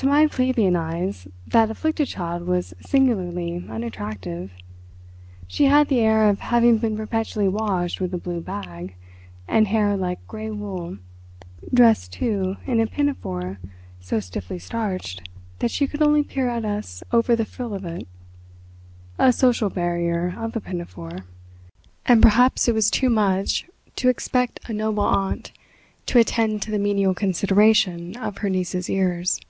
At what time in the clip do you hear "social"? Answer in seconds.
19.32-19.70